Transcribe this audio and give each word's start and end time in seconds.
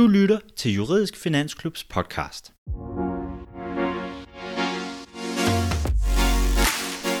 Du 0.00 0.06
lytter 0.06 0.38
til 0.56 0.74
Juridisk 0.74 1.16
Finansklubs 1.16 1.84
podcast. 1.84 2.52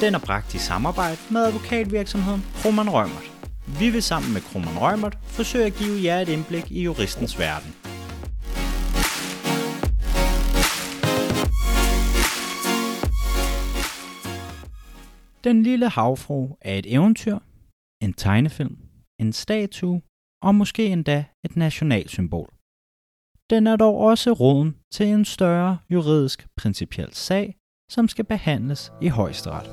Den 0.00 0.14
er 0.14 0.18
bragt 0.26 0.54
i 0.54 0.58
samarbejde 0.58 1.16
med 1.30 1.40
advokatvirksomheden 1.40 2.42
Kroman 2.54 2.90
Rømert. 2.90 3.32
Vi 3.80 3.90
vil 3.90 4.02
sammen 4.02 4.32
med 4.32 4.40
Kroman 4.40 4.78
Rømert 4.78 5.18
forsøge 5.22 5.64
at 5.64 5.74
give 5.74 6.04
jer 6.04 6.20
et 6.20 6.28
indblik 6.28 6.70
i 6.70 6.82
juristens 6.82 7.38
verden. 7.38 7.70
Den 15.44 15.62
lille 15.62 15.88
havfru 15.88 16.56
er 16.60 16.74
et 16.78 16.94
eventyr, 16.94 17.38
en 18.02 18.12
tegnefilm, 18.12 18.76
en 19.18 19.32
statue 19.32 20.00
og 20.42 20.54
måske 20.54 20.86
endda 20.86 21.24
et 21.44 21.56
nationalsymbol. 21.56 22.59
Den 23.50 23.66
er 23.66 23.76
dog 23.76 23.98
også 23.98 24.32
roden 24.32 24.76
til 24.92 25.06
en 25.06 25.24
større 25.24 25.78
juridisk 25.90 26.46
principiel 26.56 27.08
sag, 27.12 27.56
som 27.90 28.08
skal 28.08 28.24
behandles 28.24 28.92
i 29.00 29.08
højesteret. 29.08 29.70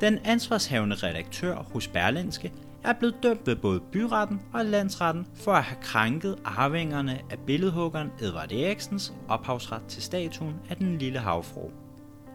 Den 0.00 0.18
ansvarshavende 0.24 0.96
redaktør 0.96 1.56
hos 1.56 1.88
Berlinske 1.88 2.52
er 2.84 2.92
blevet 2.92 3.14
dømt 3.22 3.46
ved 3.46 3.56
både 3.56 3.80
byretten 3.92 4.40
og 4.52 4.64
landsretten 4.64 5.26
for 5.34 5.52
at 5.52 5.62
have 5.62 5.82
krænket 5.82 6.36
arvingerne 6.44 7.20
af 7.30 7.38
billedhuggeren 7.46 8.10
Edvard 8.20 8.52
Eriksens 8.52 9.14
ophavsret 9.28 9.82
til 9.88 10.02
statuen 10.02 10.54
af 10.70 10.76
den 10.76 10.98
lille 10.98 11.18
havfru. 11.18 11.70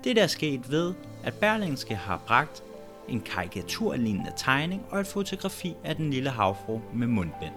Det 0.04 0.18
er 0.18 0.28
sket 0.28 0.72
ved, 0.72 0.94
at 1.24 1.34
Berlingske 1.34 1.96
har 1.96 2.22
bragt 2.28 2.64
en 3.10 3.22
karikaturlignende 3.22 4.32
tegning 4.38 4.82
og 4.90 5.00
et 5.00 5.08
fotografi 5.08 5.76
af 5.84 5.96
den 5.96 6.10
lille 6.10 6.30
havfru 6.30 6.80
med 6.94 7.08
mundbind. 7.08 7.54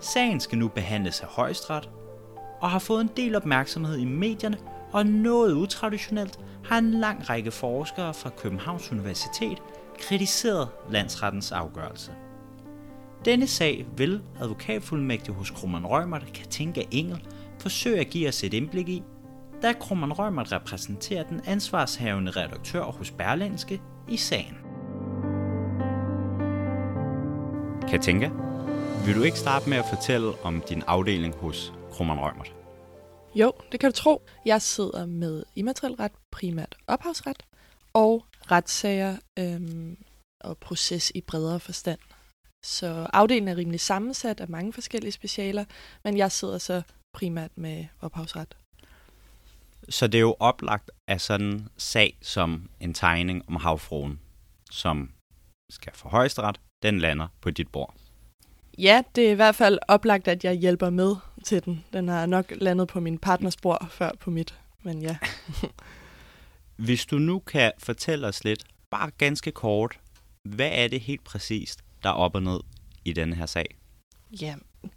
Sagen 0.00 0.40
skal 0.40 0.58
nu 0.58 0.68
behandles 0.68 1.20
af 1.20 1.26
højesteret 1.26 1.90
og 2.60 2.70
har 2.70 2.78
fået 2.78 3.00
en 3.00 3.10
del 3.16 3.36
opmærksomhed 3.36 3.98
i 3.98 4.04
medierne, 4.04 4.58
og 4.92 5.06
noget 5.06 5.54
utraditionelt 5.54 6.38
har 6.64 6.78
en 6.78 6.90
lang 6.90 7.30
række 7.30 7.50
forskere 7.50 8.14
fra 8.14 8.30
Københavns 8.30 8.92
Universitet 8.92 9.62
kritiseret 9.98 10.68
landsrettens 10.90 11.52
afgørelse. 11.52 12.12
Denne 13.24 13.46
sag 13.46 13.86
vil 13.96 14.22
advokatfuldmægtig 14.40 15.34
hos 15.34 15.50
Krummernd 15.50 15.86
Rømert 15.86 16.32
Katinka 16.34 16.82
Engel 16.90 17.26
forsøge 17.60 18.00
at 18.00 18.10
give 18.10 18.28
os 18.28 18.44
et 18.44 18.54
indblik 18.54 18.88
i, 18.88 19.02
da 19.62 19.72
Krummernd 19.72 20.18
Rømert 20.18 20.52
repræsenterer 20.52 21.22
den 21.22 21.40
ansvarshavende 21.46 22.30
redaktør 22.30 22.84
hos 22.84 23.10
Berlinske 23.10 23.80
i 24.08 24.16
sagen. 24.16 24.56
Katinka, 27.88 28.30
vil 29.06 29.14
du 29.14 29.22
ikke 29.22 29.38
starte 29.38 29.68
med 29.68 29.78
at 29.78 29.84
fortælle 29.94 30.32
om 30.42 30.62
din 30.68 30.82
afdeling 30.86 31.34
hos 31.34 31.72
Krummernd 31.90 32.20
Rømert? 32.20 32.54
Jo, 33.34 33.52
det 33.72 33.80
kan 33.80 33.90
du 33.90 33.96
tro. 33.96 34.22
Jeg 34.46 34.62
sidder 34.62 35.06
med 35.06 35.42
immateriel 35.56 35.94
ret, 35.94 36.12
primært 36.32 36.76
ophavsret, 36.86 37.42
og 37.92 38.24
retssager 38.50 39.16
øhm, 39.38 39.96
og 40.40 40.58
proces 40.58 41.12
i 41.14 41.20
bredere 41.20 41.60
forstand. 41.60 41.98
Så 42.64 43.06
afdelingen 43.12 43.48
er 43.48 43.56
rimelig 43.56 43.80
sammensat 43.80 44.40
af 44.40 44.48
mange 44.48 44.72
forskellige 44.72 45.12
specialer, 45.12 45.64
men 46.04 46.16
jeg 46.16 46.32
sidder 46.32 46.58
så 46.58 46.82
primært 47.14 47.50
med 47.56 47.86
ophavsret. 48.00 48.56
Så 49.88 50.06
det 50.06 50.18
er 50.18 50.22
jo 50.22 50.36
oplagt 50.40 50.90
af 51.08 51.20
sådan 51.20 51.46
en 51.46 51.68
sag 51.76 52.18
som 52.22 52.70
en 52.80 52.94
tegning 52.94 53.48
om 53.48 53.56
havfruen, 53.56 54.20
som 54.70 55.10
skal 55.70 55.92
for 55.94 56.08
højesteret, 56.08 56.60
den 56.82 56.98
lander 56.98 57.28
på 57.40 57.50
dit 57.50 57.68
bord. 57.68 57.94
Ja, 58.78 59.02
det 59.14 59.26
er 59.26 59.30
i 59.30 59.34
hvert 59.34 59.54
fald 59.54 59.78
oplagt, 59.88 60.28
at 60.28 60.44
jeg 60.44 60.54
hjælper 60.54 60.90
med 60.90 61.16
til 61.44 61.64
den. 61.64 61.84
Den 61.92 62.08
har 62.08 62.26
nok 62.26 62.52
landet 62.60 62.88
på 62.88 63.00
min 63.00 63.18
partners 63.18 63.56
bord 63.56 63.88
før 63.90 64.10
på 64.20 64.30
mit, 64.30 64.58
men 64.82 65.02
ja. 65.02 65.16
Hvis 66.86 67.06
du 67.06 67.18
nu 67.18 67.38
kan 67.38 67.72
fortælle 67.78 68.26
os 68.26 68.44
lidt, 68.44 68.64
bare 68.90 69.10
ganske 69.10 69.50
kort, 69.50 70.00
hvad 70.44 70.70
er 70.72 70.88
det 70.88 71.00
helt 71.00 71.24
præcist, 71.24 71.80
der 72.02 72.08
er 72.08 72.14
op 72.14 72.34
og 72.34 72.42
ned 72.42 72.60
i 73.04 73.12
denne 73.12 73.36
her 73.36 73.46
sag? 73.46 73.76
Ja, 74.40 74.54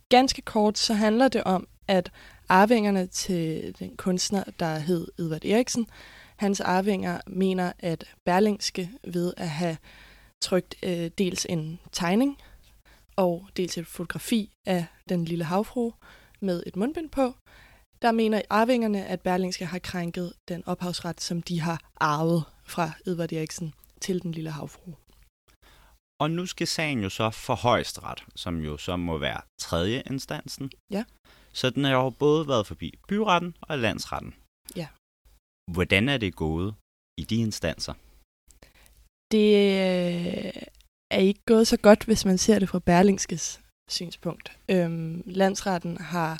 ganske 0.09 0.41
kort, 0.41 0.77
så 0.77 0.93
handler 0.93 1.27
det 1.27 1.43
om, 1.43 1.67
at 1.87 2.11
arvingerne 2.49 3.07
til 3.07 3.75
den 3.79 3.97
kunstner, 3.97 4.43
der 4.59 4.77
hed 4.79 5.07
Edvard 5.19 5.45
Eriksen, 5.45 5.87
hans 6.35 6.61
arvinger 6.61 7.21
mener, 7.27 7.73
at 7.79 8.05
Berlingske 8.25 8.91
ved 9.07 9.33
at 9.37 9.49
have 9.49 9.77
trykt 10.41 10.75
øh, 10.83 11.11
dels 11.17 11.45
en 11.49 11.79
tegning 11.91 12.37
og 13.15 13.47
dels 13.57 13.77
et 13.77 13.87
fotografi 13.87 14.51
af 14.65 14.85
den 15.09 15.25
lille 15.25 15.43
havfru 15.43 15.91
med 16.41 16.63
et 16.65 16.75
mundbind 16.75 17.09
på, 17.09 17.33
der 18.01 18.11
mener 18.11 18.41
arvingerne, 18.49 19.05
at 19.05 19.21
Berlingske 19.21 19.65
har 19.65 19.79
krænket 19.79 20.33
den 20.47 20.63
ophavsret, 20.65 21.21
som 21.21 21.41
de 21.41 21.59
har 21.59 21.81
arvet 21.95 22.43
fra 22.63 22.91
Edvard 23.05 23.31
Eriksen 23.31 23.73
til 24.01 24.23
den 24.23 24.31
lille 24.31 24.51
havfru. 24.51 24.91
Og 26.19 26.31
nu 26.31 26.45
skal 26.45 26.67
sagen 26.67 26.99
jo 26.99 27.09
så 27.09 27.29
for 27.29 27.55
højesteret, 27.55 28.23
som 28.35 28.57
jo 28.57 28.77
så 28.77 28.95
må 28.95 29.17
være 29.17 29.41
tredje 29.59 30.03
instansen. 30.09 30.71
Ja. 30.91 31.03
Så 31.55 31.69
den 31.69 31.83
har 31.83 31.91
jo 31.91 32.09
både 32.09 32.47
været 32.47 32.67
forbi 32.67 32.99
byretten 33.07 33.55
og 33.61 33.79
landsretten. 33.79 34.33
Ja. 34.75 34.87
Hvordan 35.71 36.09
er 36.09 36.17
det 36.17 36.35
gået 36.35 36.75
i 37.17 37.23
de 37.23 37.35
instanser? 37.35 37.93
Det 39.31 39.49
øh, 39.55 40.61
er 41.11 41.19
ikke 41.19 41.45
gået 41.45 41.67
så 41.67 41.77
godt, 41.77 42.03
hvis 42.03 42.25
man 42.25 42.37
ser 42.37 42.59
det 42.59 42.69
fra 42.69 42.79
Berlingskes 42.79 43.59
synspunkt. 43.89 44.57
Øhm, 44.69 45.23
landsretten 45.25 45.97
har 45.97 46.39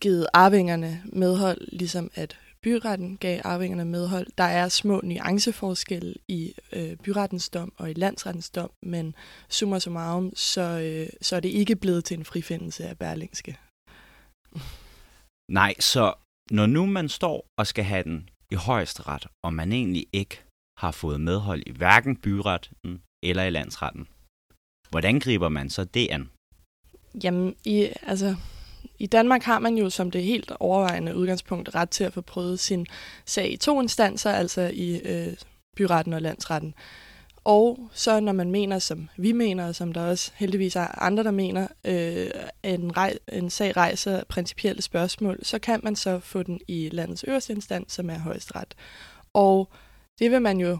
givet 0.00 0.26
arvingerne 0.32 1.02
medhold, 1.12 1.68
ligesom 1.72 2.10
at 2.14 2.38
byretten 2.62 3.16
gav 3.16 3.40
arvingerne 3.44 3.84
medhold. 3.84 4.26
Der 4.38 4.44
er 4.44 4.68
små 4.68 5.00
nuanceforskelle 5.04 6.14
i 6.28 6.54
øh, 6.72 6.96
byrettens 6.96 7.48
dom 7.48 7.72
og 7.76 7.90
i 7.90 7.92
landsrettens 7.92 8.50
dom, 8.50 8.70
men 8.82 9.14
summa 9.48 9.78
summarum, 9.78 10.32
så, 10.36 10.60
øh, 10.60 11.08
så 11.22 11.36
er 11.36 11.40
det 11.40 11.48
ikke 11.48 11.76
blevet 11.76 12.04
til 12.04 12.18
en 12.18 12.24
frifindelse 12.24 12.84
af 12.84 12.98
Berlingske. 12.98 13.58
Nej, 15.48 15.74
så 15.80 16.14
når 16.50 16.66
nu 16.66 16.86
man 16.86 17.08
står 17.08 17.46
og 17.58 17.66
skal 17.66 17.84
have 17.84 18.02
den 18.02 18.28
i 18.50 18.54
højesteret, 18.54 19.26
og 19.44 19.54
man 19.54 19.72
egentlig 19.72 20.06
ikke 20.12 20.42
har 20.78 20.90
fået 20.90 21.20
medhold 21.20 21.62
i 21.66 21.72
hverken 21.72 22.16
byretten 22.16 23.02
eller 23.22 23.42
i 23.42 23.50
landsretten, 23.50 24.08
hvordan 24.90 25.20
griber 25.20 25.48
man 25.48 25.70
så 25.70 25.84
det 25.84 26.08
an? 26.10 26.28
Jamen, 27.24 27.54
i, 27.64 27.88
altså, 28.02 28.36
i 28.98 29.06
Danmark 29.06 29.42
har 29.42 29.58
man 29.58 29.78
jo 29.78 29.90
som 29.90 30.10
det 30.10 30.22
helt 30.22 30.52
overvejende 30.60 31.16
udgangspunkt 31.16 31.74
ret 31.74 31.90
til 31.90 32.04
at 32.04 32.12
få 32.12 32.20
prøvet 32.20 32.60
sin 32.60 32.86
sag 33.24 33.52
i 33.52 33.56
to 33.56 33.80
instanser, 33.80 34.30
altså 34.30 34.70
i 34.74 34.98
øh, 34.98 35.36
byretten 35.76 36.12
og 36.12 36.22
landsretten. 36.22 36.74
Og 37.44 37.90
så 37.92 38.20
når 38.20 38.32
man 38.32 38.50
mener, 38.50 38.78
som 38.78 39.08
vi 39.16 39.32
mener, 39.32 39.66
og 39.66 39.74
som 39.74 39.92
der 39.92 40.00
også 40.00 40.32
heldigvis 40.34 40.76
er 40.76 41.02
andre, 41.02 41.24
der 41.24 41.30
mener, 41.30 41.68
øh, 41.84 42.30
en, 42.62 42.96
rej, 42.96 43.18
en 43.32 43.50
sag 43.50 43.76
rejser 43.76 44.24
principielle 44.28 44.82
spørgsmål, 44.82 45.38
så 45.42 45.58
kan 45.58 45.80
man 45.82 45.96
så 45.96 46.18
få 46.20 46.42
den 46.42 46.60
i 46.68 46.88
landets 46.92 47.24
øverste 47.28 47.52
instans, 47.52 47.92
som 47.92 48.10
er 48.10 48.18
højesteret. 48.18 48.74
Og 49.32 49.68
det 50.18 50.30
vil 50.30 50.42
man 50.42 50.60
jo 50.60 50.78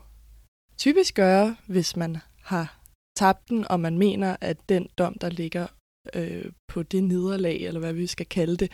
typisk 0.79 1.15
gøre, 1.15 1.57
hvis 1.67 1.97
man 1.97 2.17
har 2.43 2.81
tabt 3.17 3.49
den, 3.49 3.69
og 3.71 3.81
man 3.81 3.99
mener, 3.99 4.37
at 4.41 4.69
den 4.69 4.89
dom, 4.99 5.19
der 5.21 5.31
ligger 5.31 5.67
øh, 6.15 6.45
på 6.69 6.83
det 6.83 7.05
nederlag, 7.05 7.57
eller 7.57 7.81
hvad 7.81 7.93
vi 7.93 8.07
skal 8.07 8.27
kalde 8.27 8.57
det, 8.57 8.71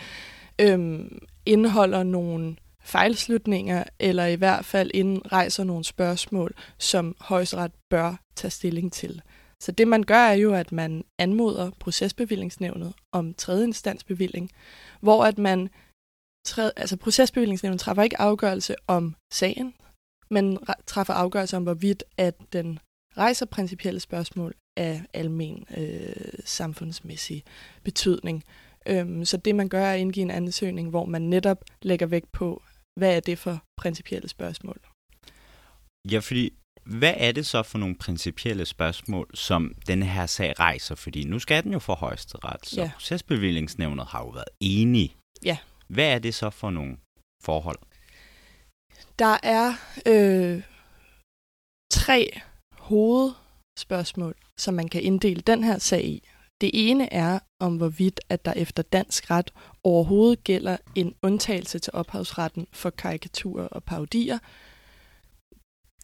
øh, 0.60 1.00
indeholder 1.46 2.02
nogle 2.02 2.56
fejlslutninger, 2.90 3.84
eller 3.98 4.26
i 4.26 4.34
hvert 4.34 4.64
fald 4.64 4.90
indrejser 4.94 5.64
nogle 5.64 5.84
spørgsmål, 5.84 6.54
som 6.78 7.16
højesteret 7.20 7.72
bør 7.90 8.16
tage 8.36 8.50
stilling 8.50 8.92
til. 8.92 9.22
Så 9.60 9.72
det 9.72 9.88
man 9.88 10.02
gør 10.02 10.18
er 10.18 10.32
jo, 10.32 10.54
at 10.54 10.72
man 10.72 11.04
anmoder 11.18 11.70
procesbevillingsnævnet 11.78 12.92
om 13.12 13.34
tredje 13.34 13.64
instansbevilling, 13.64 14.50
hvor 15.00 15.24
at 15.24 15.38
man 15.38 15.68
altså 16.58 16.96
procesbevillingsnævnet 16.96 17.80
træffer 17.80 18.02
ikke 18.02 18.20
afgørelse 18.20 18.74
om 18.86 19.14
sagen, 19.32 19.74
men 20.30 20.58
træffer 20.86 21.14
afgørelse 21.14 21.56
om, 21.56 21.62
hvorvidt 21.62 22.04
at 22.16 22.34
den 22.52 22.78
rejser 23.16 23.46
principielle 23.46 24.00
spørgsmål 24.00 24.54
af 24.76 25.02
almen 25.14 25.64
øh, 25.76 26.32
samfundsmæssig 26.44 27.44
betydning. 27.84 28.44
Øhm, 28.86 29.24
så 29.24 29.36
det 29.36 29.54
man 29.54 29.68
gør 29.68 29.84
er 29.84 29.94
at 29.94 30.00
indgive 30.00 30.22
en 30.22 30.30
ansøgning, 30.30 30.90
hvor 30.90 31.04
man 31.04 31.22
netop 31.22 31.64
lægger 31.82 32.06
vægt 32.06 32.32
på, 32.32 32.62
hvad 33.00 33.16
er 33.16 33.20
det 33.20 33.38
for 33.38 33.54
principielle 33.76 34.28
spørgsmål? 34.28 34.78
Ja, 36.12 36.18
fordi 36.18 36.52
hvad 36.84 37.14
er 37.16 37.32
det 37.32 37.46
så 37.46 37.62
for 37.62 37.78
nogle 37.78 37.96
principielle 38.04 38.66
spørgsmål, 38.66 39.26
som 39.34 39.74
denne 39.86 40.06
her 40.06 40.26
sag 40.26 40.60
rejser? 40.60 40.94
Fordi 40.94 41.24
nu 41.24 41.38
skal 41.38 41.62
den 41.64 41.72
jo 41.72 41.78
for 41.78 41.94
højesteret, 41.94 42.66
så 42.66 42.80
ja. 42.80 42.90
procesbevillingsnævnet 42.94 44.06
har 44.06 44.20
jo 44.24 44.28
været 44.28 44.48
enige. 44.60 45.14
Ja. 45.44 45.56
Hvad 45.88 46.08
er 46.14 46.18
det 46.18 46.34
så 46.34 46.50
for 46.50 46.70
nogle 46.70 46.96
forhold? 47.42 47.78
Der 49.18 49.36
er 49.42 49.68
øh, 50.06 50.62
tre 51.92 52.40
hoved 52.78 53.32
spørgsmål, 53.78 54.34
som 54.58 54.74
man 54.74 54.88
kan 54.88 55.02
inddele 55.02 55.40
den 55.40 55.64
her 55.64 55.78
sag 55.78 56.04
i. 56.04 56.28
Det 56.60 56.70
ene 56.72 57.12
er 57.12 57.38
om 57.58 57.76
hvorvidt, 57.76 58.20
at 58.28 58.44
der 58.44 58.52
efter 58.52 58.82
dansk 58.82 59.30
ret 59.30 59.52
overhovedet 59.84 60.44
gælder 60.44 60.76
en 60.94 61.14
undtagelse 61.22 61.78
til 61.78 61.90
ophavsretten 61.96 62.66
for 62.72 62.90
karikaturer 62.90 63.66
og 63.66 63.84
parodier. 63.84 64.38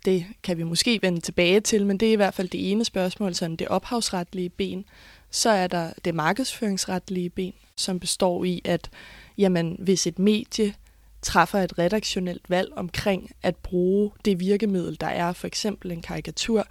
Det 0.04 0.26
kan 0.42 0.58
vi 0.58 0.62
måske 0.62 0.98
vende 1.02 1.20
tilbage 1.20 1.60
til, 1.60 1.86
men 1.86 1.98
det 2.00 2.08
er 2.08 2.12
i 2.12 2.16
hvert 2.16 2.34
fald 2.34 2.48
det 2.48 2.70
ene 2.70 2.84
spørgsmål, 2.84 3.34
sådan 3.34 3.56
det 3.56 3.68
ophavsretlige 3.68 4.48
ben. 4.48 4.84
Så 5.30 5.50
er 5.50 5.66
der 5.66 5.92
det 6.04 6.14
markedsføringsretlige 6.14 7.30
ben, 7.30 7.52
som 7.76 8.00
består 8.00 8.44
i, 8.44 8.62
at 8.64 8.90
jamen, 9.38 9.76
hvis 9.78 10.06
et 10.06 10.18
medie 10.18 10.74
træffer 11.22 11.58
et 11.58 11.78
redaktionelt 11.78 12.50
valg 12.50 12.72
omkring 12.76 13.30
at 13.42 13.56
bruge 13.56 14.10
det 14.24 14.40
virkemiddel, 14.40 15.00
der 15.00 15.06
er 15.06 15.32
for 15.32 15.46
eksempel 15.46 15.92
en 15.92 16.02
karikatur, 16.02 16.66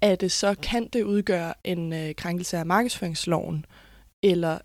er 0.00 0.16
det 0.20 0.32
så, 0.32 0.54
kan 0.62 0.86
det 0.86 1.02
udgøre 1.02 1.54
en 1.64 1.92
øh, 1.92 2.14
krænkelse 2.14 2.58
af 2.58 2.66
markedsføringsloven, 2.66 3.66
eller 4.22 4.58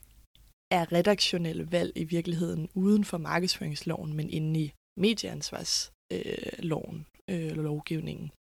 er 0.72 0.92
redaktionelle 0.92 1.72
valg 1.72 1.92
i 1.96 2.04
virkeligheden 2.04 2.70
uden 2.74 3.06
for 3.06 3.18
markedsføringsloven, 3.18 4.14
men 4.14 4.30
inde 4.30 4.60
i 4.60 4.74
medieansvarsloven 4.98 7.06
øh, 7.30 7.36
øh, 7.36 7.46
eller 7.46 7.64
lovgivningen. 7.64 8.32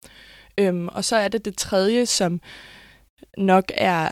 Øhm, 0.59 0.87
og 0.87 1.05
så 1.05 1.15
er 1.15 1.27
det 1.27 1.45
det 1.45 1.57
tredje, 1.57 2.05
som 2.05 2.41
nok 3.37 3.71
er 3.75 4.09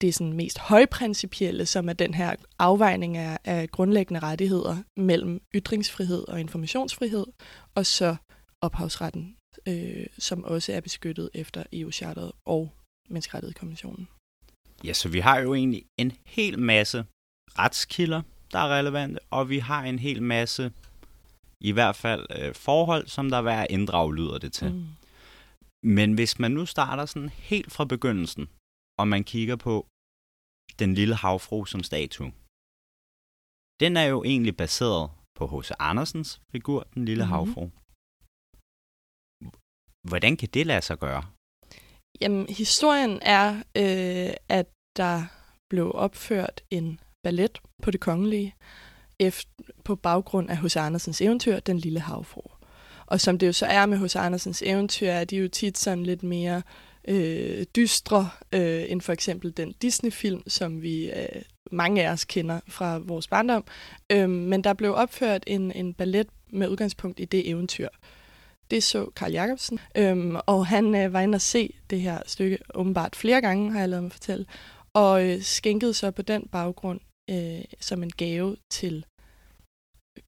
det 0.00 0.14
sådan 0.14 0.32
mest 0.32 0.58
højprincipielle, 0.58 1.66
som 1.66 1.88
er 1.88 1.92
den 1.92 2.14
her 2.14 2.34
afvejning 2.58 3.16
af, 3.16 3.38
af 3.44 3.70
grundlæggende 3.70 4.20
rettigheder 4.20 4.76
mellem 4.96 5.40
ytringsfrihed 5.54 6.28
og 6.28 6.40
informationsfrihed, 6.40 7.26
og 7.74 7.86
så 7.86 8.16
ophavsretten, 8.60 9.36
øh, 9.66 10.06
som 10.18 10.44
også 10.44 10.72
er 10.72 10.80
beskyttet 10.80 11.30
efter 11.34 11.64
EU-charteret 11.72 12.32
og 12.44 12.72
Menneskerettighedskonventionen. 13.08 14.08
Ja, 14.84 14.92
så 14.92 15.08
vi 15.08 15.18
har 15.18 15.38
jo 15.40 15.54
egentlig 15.54 15.84
en 15.98 16.12
hel 16.26 16.58
masse 16.58 17.04
retskilder, 17.58 18.22
der 18.52 18.58
er 18.58 18.78
relevante, 18.78 19.18
og 19.30 19.48
vi 19.48 19.58
har 19.58 19.82
en 19.84 19.98
hel 19.98 20.22
masse, 20.22 20.72
i 21.60 21.72
hvert 21.72 21.96
fald 21.96 22.26
øh, 22.38 22.54
forhold, 22.54 23.06
som 23.06 23.30
der 23.30 23.36
er 23.36 23.42
værd 23.42 23.62
at 23.62 23.70
inddrage, 23.70 24.16
lyder 24.16 24.38
det 24.38 24.52
til. 24.52 24.72
Mm. 24.74 24.86
Men 25.82 26.14
hvis 26.14 26.38
man 26.38 26.50
nu 26.50 26.66
starter 26.66 27.06
sådan 27.06 27.28
helt 27.28 27.72
fra 27.72 27.84
begyndelsen, 27.84 28.48
og 28.98 29.08
man 29.08 29.24
kigger 29.24 29.56
på 29.56 29.86
den 30.78 30.94
lille 30.94 31.14
havfru 31.14 31.64
som 31.64 31.82
statue, 31.82 32.32
den 33.80 33.96
er 33.96 34.04
jo 34.04 34.24
egentlig 34.24 34.56
baseret 34.56 35.10
på 35.38 35.46
H.C. 35.46 35.70
Andersens 35.78 36.40
figur, 36.52 36.86
den 36.94 37.04
lille 37.04 37.24
mm-hmm. 37.24 37.34
havfru. 37.34 37.70
Hvordan 40.08 40.36
kan 40.36 40.48
det 40.54 40.66
lade 40.66 40.82
sig 40.82 40.98
gøre? 40.98 41.22
Jamen, 42.20 42.46
historien 42.48 43.18
er, 43.22 43.56
øh, 43.76 44.34
at 44.48 44.66
der 44.96 45.24
blev 45.70 45.92
opført 45.94 46.60
en 46.70 47.00
ballet 47.22 47.58
på 47.82 47.90
det 47.90 48.00
kongelige 48.00 48.54
efter, 49.18 49.50
på 49.84 49.96
baggrund 49.96 50.50
af 50.50 50.58
H.C. 50.58 50.76
Andersens 50.76 51.20
eventyr, 51.20 51.60
Den 51.60 51.78
lille 51.78 52.00
havfru. 52.00 52.42
Og 53.06 53.20
som 53.20 53.38
det 53.38 53.46
jo 53.46 53.52
så 53.52 53.66
er 53.66 53.86
med 53.86 53.98
H.C. 53.98 54.16
Andersens 54.16 54.62
eventyr, 54.62 55.10
er 55.10 55.24
de 55.24 55.36
jo 55.36 55.48
tit 55.48 55.78
sådan 55.78 56.04
lidt 56.04 56.22
mere 56.22 56.62
øh, 57.08 57.66
dystre 57.76 58.28
øh, 58.52 58.84
end 58.88 59.00
for 59.00 59.12
eksempel 59.12 59.56
den 59.56 59.72
Disney-film, 59.82 60.42
som 60.46 60.82
vi 60.82 61.10
øh, 61.10 61.42
mange 61.70 62.06
af 62.06 62.12
os 62.12 62.24
kender 62.24 62.60
fra 62.68 62.98
vores 62.98 63.28
barndom. 63.28 63.64
Øh, 64.12 64.30
men 64.30 64.64
der 64.64 64.72
blev 64.72 64.94
opført 64.94 65.44
en, 65.46 65.72
en 65.72 65.94
ballet 65.94 66.26
med 66.50 66.68
udgangspunkt 66.68 67.20
i 67.20 67.24
det 67.24 67.48
eventyr. 67.48 67.88
Det 68.70 68.82
så 68.82 69.10
Karl 69.16 69.32
Jacobsen, 69.32 69.78
øhm, 69.96 70.36
og 70.46 70.66
han 70.66 70.94
øh, 70.94 71.12
var 71.12 71.20
inde 71.20 71.36
og 71.36 71.40
se 71.40 71.74
det 71.90 72.00
her 72.00 72.22
stykke 72.26 72.58
åbenbart 72.74 73.16
flere 73.16 73.40
gange, 73.40 73.72
har 73.72 73.80
jeg 73.80 73.88
lavet 73.88 74.02
mig 74.02 74.12
fortælle, 74.12 74.46
og 74.94 75.26
øh, 75.26 75.42
skænkede 75.42 75.94
så 75.94 76.10
på 76.10 76.22
den 76.22 76.48
baggrund 76.48 77.00
øh, 77.30 77.64
som 77.80 78.02
en 78.02 78.10
gave 78.10 78.56
til 78.70 79.06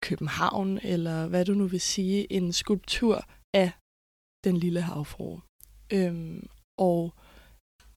København, 0.01 0.79
eller 0.83 1.27
hvad 1.27 1.45
du 1.45 1.55
nu 1.55 1.67
vil 1.67 1.81
sige, 1.81 2.33
en 2.33 2.53
skulptur 2.53 3.25
af 3.55 3.71
den 4.45 4.57
lille 4.57 4.81
havfru. 4.81 5.41
Øhm, 5.93 6.49
og 6.79 7.15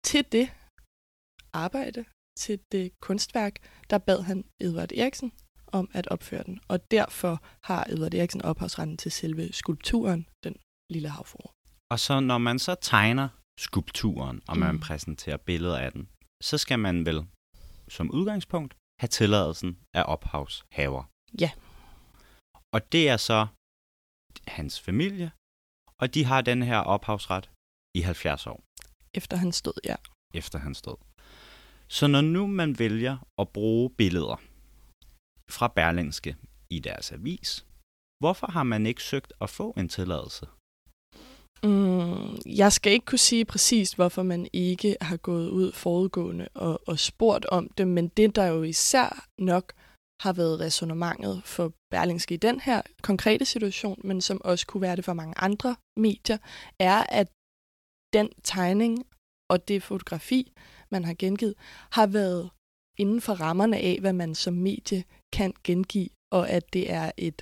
til 0.04 0.26
det 0.32 0.50
arbejde, 1.54 2.06
til 2.40 2.60
det 2.72 3.00
kunstværk, 3.00 3.56
der 3.90 3.98
bad 3.98 4.22
han 4.22 4.46
Edvard 4.62 4.92
Eriksen 4.92 5.32
om 5.80 5.90
at 5.94 6.08
opføre 6.08 6.44
den. 6.44 6.60
Og 6.68 6.92
derfor 6.92 7.44
har 7.64 7.82
Edvard 7.90 8.14
Eriksen 8.14 8.42
ophavsretten 8.42 8.98
til 8.98 9.12
selve 9.12 9.54
skulpturen, 9.54 10.22
den 10.44 10.56
lille 10.94 11.10
havfru. 11.10 11.44
Og 11.92 12.00
så 12.00 12.20
når 12.20 12.38
man 12.38 12.60
så 12.60 12.76
tegner 12.82 13.28
skulpturen, 13.60 14.42
og 14.48 14.58
man 14.58 14.76
mm. 14.76 14.80
præsenterer 14.80 15.38
billeder 15.38 15.78
af 15.86 15.92
den, 15.92 16.10
så 16.44 16.58
skal 16.58 16.80
man 16.80 17.06
vel 17.06 17.20
som 17.88 18.12
udgangspunkt 18.12 18.72
have 19.02 19.08
tilladelsen 19.08 19.78
af 19.94 20.04
ophavshaver. 20.08 21.04
Ja. 21.40 21.52
Og 22.76 22.92
det 22.92 23.10
er 23.10 23.18
så 23.18 23.48
hans 24.48 24.82
familie, 24.82 25.32
og 26.02 26.14
de 26.14 26.26
har 26.26 26.42
den 26.42 26.62
her 26.64 26.78
ophavsret 26.78 27.52
i 27.96 28.02
70 28.02 28.48
år. 28.48 28.60
Efter 29.14 29.38
han 29.38 29.52
stod, 29.52 29.74
ja. 29.84 29.96
Efter 30.34 30.60
han 30.60 30.76
stod. 30.76 30.98
Så 31.88 32.08
når 32.08 32.22
nu 32.22 32.48
man 32.48 32.80
vælger 32.80 33.18
at 33.38 33.50
bruge 33.50 33.90
billeder 33.90 34.42
fra 35.58 35.68
Berlingske 35.68 36.36
i 36.70 36.80
deres 36.80 37.12
avis, 37.12 37.66
hvorfor 38.22 38.48
har 38.48 38.64
man 38.64 38.86
ikke 38.86 39.04
søgt 39.04 39.34
at 39.42 39.50
få 39.50 39.74
en 39.78 39.90
tilladelse? 39.90 40.46
Mm, 41.64 42.38
jeg 42.46 42.72
skal 42.74 42.92
ikke 42.94 43.06
kunne 43.06 43.28
sige 43.30 43.46
præcist, 43.46 43.96
hvorfor 43.96 44.24
man 44.24 44.48
ikke 44.54 44.96
har 45.02 45.18
gået 45.18 45.50
ud 45.50 45.72
forudgående 45.72 46.48
og, 46.54 46.82
og 46.88 47.00
spurgt 47.00 47.46
om 47.46 47.70
det, 47.78 47.88
men 47.88 48.08
det, 48.08 48.36
der 48.36 48.46
jo 48.46 48.64
især 48.64 49.28
nok 49.40 49.74
har 50.24 50.34
været 50.34 50.60
resonemanget 50.60 51.42
for 51.46 51.74
Berlingske 51.92 52.34
i 52.34 52.38
den 52.38 52.60
her 52.60 52.82
konkrete 53.02 53.46
situation, 53.46 54.02
men 54.04 54.22
som 54.22 54.42
også 54.44 54.68
kunne 54.68 54.82
være 54.82 54.96
det 54.96 55.06
for 55.06 55.14
mange 55.14 55.34
andre 55.38 55.76
medier, 55.98 56.38
er, 56.80 57.04
at 57.20 57.28
den 58.14 58.30
tegning 58.44 59.06
og 59.52 59.68
det 59.68 59.84
fotografi, 59.84 60.52
man 60.92 61.06
har 61.06 61.16
gengivet, 61.20 61.56
har 61.92 62.08
været 62.08 62.50
inden 62.98 63.22
for 63.22 63.34
rammerne 63.34 63.78
af, 63.78 63.98
hvad 64.02 64.14
man 64.14 64.36
som 64.36 64.54
medie 64.54 65.04
kan 65.38 65.54
gengive, 65.64 66.10
og 66.38 66.44
at 66.50 66.74
det 66.74 66.86
er 66.92 67.12
et 67.18 67.40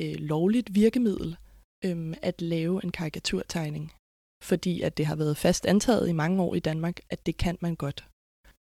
øh, 0.00 0.14
lovligt 0.32 0.74
virkemiddel 0.74 1.36
øh, 1.84 2.14
at 2.22 2.42
lave 2.42 2.84
en 2.84 2.92
karikaturtegning, 2.98 3.92
fordi 4.44 4.74
at 4.86 4.96
det 4.96 5.06
har 5.06 5.16
været 5.16 5.36
fast 5.36 5.66
antaget 5.66 6.08
i 6.08 6.12
mange 6.22 6.42
år 6.42 6.54
i 6.54 6.60
Danmark, 6.60 6.96
at 7.10 7.26
det 7.26 7.36
kan 7.36 7.56
man 7.60 7.74
godt. 7.76 8.08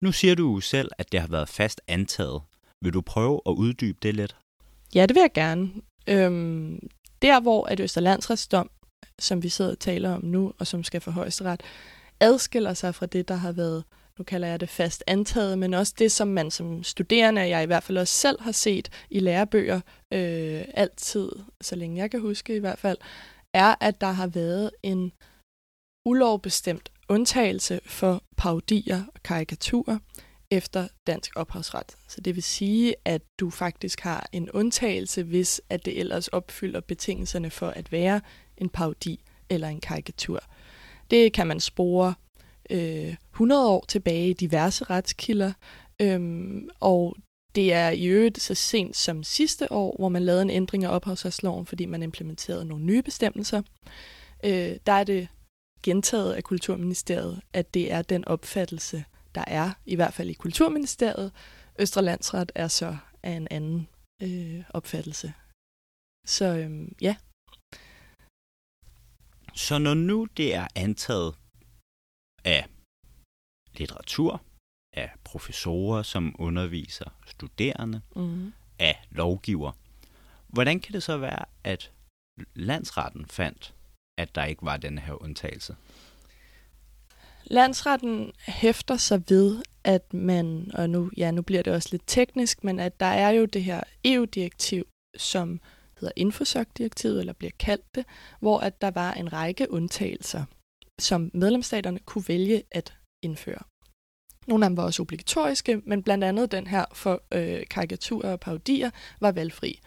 Nu 0.04 0.12
siger 0.12 0.36
du 0.36 0.60
selv, 0.60 0.90
at 0.98 1.12
det 1.12 1.20
har 1.20 1.28
været 1.28 1.50
fast 1.50 1.82
antaget. 1.88 2.42
Vil 2.84 2.94
du 2.94 3.02
prøve 3.02 3.42
at 3.46 3.52
uddybe 3.52 4.00
det 4.02 4.16
lidt? 4.16 4.38
Ja, 4.96 5.06
det 5.06 5.16
vil 5.16 5.22
jeg 5.22 5.34
gerne. 5.34 5.72
Øhm, 6.08 6.90
der, 7.22 7.42
hvor 7.42 7.66
at 7.66 7.80
Østerlandsretsdom, 7.80 8.70
som 9.20 9.44
vi 9.44 9.50
sidder 9.50 9.72
og 9.72 9.80
taler 9.80 10.12
om 10.16 10.26
nu, 10.26 10.54
og 10.60 10.68
som 10.68 10.84
skal 10.84 11.02
for 11.02 11.12
højesteret, 11.12 11.62
adskiller 12.20 12.74
sig 12.74 12.96
fra 12.96 13.06
det, 13.06 13.28
der 13.28 13.36
har 13.36 13.52
været, 13.52 13.84
nu 14.20 14.24
kalder 14.24 14.48
jeg 14.48 14.60
det 14.60 14.70
fast 14.70 15.04
antaget, 15.08 15.60
men 15.60 15.74
også 15.74 15.94
det, 16.00 16.12
som 16.12 16.28
man 16.28 16.52
som 16.52 16.84
studerende, 16.84 17.42
jeg 17.42 17.64
i 17.64 17.66
hvert 17.66 17.84
fald 17.84 17.98
også 17.98 18.14
selv 18.14 18.42
har 18.42 18.52
set 18.52 18.90
i 19.10 19.20
lærebøger, 19.20 19.82
øh, 20.14 20.64
altid, 20.74 21.32
så 21.62 21.76
længe 21.76 21.98
jeg 21.98 22.12
kan 22.12 22.22
huske 22.22 22.56
i 22.56 22.60
hvert 22.60 22.80
fald, 22.80 22.98
er, 23.54 23.76
at 23.82 24.02
der 24.02 24.12
har 24.12 24.28
været 24.28 24.72
en 24.84 25.12
ulovbestemt 26.06 26.92
undtagelse 27.10 27.80
for 27.86 28.24
parodier 28.38 29.04
og 29.16 29.24
karikaturer 29.24 29.98
efter 30.52 30.88
dansk 31.08 31.32
ophavsret. 31.36 31.98
Så 32.08 32.22
det 32.22 32.36
vil 32.36 32.44
sige, 32.44 32.96
at 33.06 33.22
du 33.40 33.50
faktisk 33.50 34.00
har 34.00 34.30
en 34.32 34.52
undtagelse, 34.52 35.24
hvis 35.24 35.62
at 35.70 35.86
det 35.86 36.00
ellers 36.00 36.28
opfylder 36.28 36.80
betingelserne 36.80 37.50
for 37.50 37.68
at 37.68 37.92
være 37.92 38.22
en 38.58 38.70
parodi 38.70 39.20
eller 39.50 39.68
en 39.68 39.82
karikatur. 39.82 40.44
Det 41.12 41.34
kan 41.34 41.48
man 41.48 41.60
spore 41.60 42.14
øh, 42.70 43.16
100 43.32 43.68
år 43.68 43.86
tilbage 43.88 44.30
i 44.30 44.34
diverse 44.34 44.84
retskilder, 44.84 45.54
øhm, 46.02 46.70
og 46.80 47.16
det 47.56 47.74
er 47.74 47.90
i 47.90 48.06
øvrigt 48.06 48.42
så 48.42 48.56
sent 48.56 48.96
som 48.96 49.24
sidste 49.24 49.72
år, 49.72 49.96
hvor 50.00 50.10
man 50.10 50.24
lavede 50.24 50.42
en 50.42 50.50
ændring 50.50 50.84
af 50.84 50.96
ophavsretsloven, 50.96 51.66
fordi 51.66 51.86
man 51.86 52.04
implementerede 52.04 52.66
nogle 52.66 52.86
nye 52.86 53.02
bestemmelser. 53.02 53.62
Øh, 54.44 54.76
der 54.86 54.94
er 54.94 55.04
det 55.04 55.28
gentaget 55.84 56.34
af 56.34 56.44
Kulturministeriet, 56.44 57.42
at 57.54 57.74
det 57.74 57.92
er 57.92 58.02
den 58.02 58.28
opfattelse, 58.28 59.06
der 59.36 59.44
er, 59.48 59.72
i 59.86 59.96
hvert 59.96 60.14
fald 60.14 60.30
i 60.30 60.34
Kulturministeriet. 60.34 61.32
Østre 61.80 62.02
Landsret 62.02 62.52
er 62.56 62.68
så 62.68 62.98
af 63.24 63.32
en 63.32 63.48
anden 63.52 63.88
øh, 64.22 64.64
opfattelse. 64.70 65.34
Så 66.28 66.46
øhm, 66.46 66.96
ja. 67.02 67.16
Så 69.56 69.78
når 69.78 69.94
nu 69.94 70.28
det 70.38 70.56
er 70.56 70.68
antaget 70.76 71.36
af 72.46 72.68
litteratur, 73.74 74.42
af 74.94 75.12
professorer, 75.24 76.04
som 76.04 76.36
underviser 76.40 77.10
studerende, 77.28 78.02
mm. 78.16 78.54
af 78.80 79.02
lovgiver, 79.12 79.72
hvordan 80.48 80.80
kan 80.80 80.94
det 80.94 81.04
så 81.04 81.18
være, 81.18 81.46
at 81.64 81.92
landsretten 82.56 83.26
fandt, 83.26 83.76
at 84.18 84.36
der 84.36 84.46
ikke 84.46 84.66
var 84.66 84.78
den 84.78 84.98
her 84.98 85.24
undtagelse? 85.24 85.76
landsretten 87.50 88.32
hæfter 88.40 88.98
sig 88.98 89.24
ved, 89.30 89.64
at 89.84 90.14
man, 90.14 90.72
og 90.74 90.90
nu, 90.90 91.12
ja, 91.18 91.32
nu 91.32 91.42
bliver 91.42 91.62
det 91.62 91.74
også 91.74 91.90
lidt 91.92 92.04
teknisk, 92.08 92.64
men 92.64 92.80
at 92.80 93.00
der 93.00 93.06
er 93.06 93.30
jo 93.30 93.46
det 93.46 93.64
her 93.64 93.82
EU-direktiv, 94.06 94.88
som 95.18 95.60
hedder 96.00 96.12
Infosoc-direktivet, 96.16 97.20
eller 97.20 97.34
bliver 97.34 97.52
kaldt 97.60 97.96
det, 97.96 98.06
hvor 98.40 98.60
at 98.60 98.82
der 98.82 98.92
var 98.92 99.14
en 99.14 99.34
række 99.34 99.72
undtagelser, 99.72 100.46
som 101.00 101.32
medlemsstaterne 101.34 102.00
kunne 102.00 102.24
vælge 102.28 102.64
at 102.72 102.94
indføre. 103.24 103.64
Nogle 104.48 104.66
af 104.66 104.70
dem 104.70 104.78
var 104.78 104.84
også 104.84 105.02
obligatoriske, 105.02 105.82
men 105.86 106.04
blandt 106.04 106.24
andet 106.24 106.52
den 106.52 106.68
her 106.68 106.86
for 106.94 107.24
øh, 107.34 107.64
karikaturer 107.70 108.32
og 108.32 108.40
parodier 108.40 108.90
var 109.20 109.32
valgfri. 109.32 109.82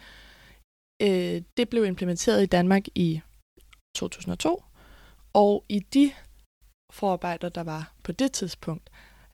Øh, 1.03 1.43
det 1.57 1.69
blev 1.69 1.85
implementeret 1.85 2.43
i 2.43 2.47
Danmark 2.47 2.83
i 2.95 3.21
2002, 3.97 4.63
og 5.33 5.65
i 5.69 5.79
de 5.79 6.13
forarbejder, 6.93 7.49
der 7.49 7.63
var 7.63 7.93
på 8.03 8.13
det 8.13 8.33
tidspunkt, 8.33 8.91